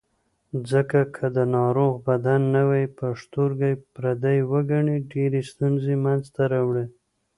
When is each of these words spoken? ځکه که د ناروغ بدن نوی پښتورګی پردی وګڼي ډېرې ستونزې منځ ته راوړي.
ځکه 0.71 0.99
که 1.15 1.25
د 1.37 1.39
ناروغ 1.57 1.93
بدن 2.07 2.41
نوی 2.57 2.83
پښتورګی 2.99 3.73
پردی 3.93 4.39
وګڼي 4.51 4.97
ډېرې 5.11 5.41
ستونزې 5.51 5.95
منځ 6.05 6.23
ته 6.35 6.43
راوړي. 6.53 6.85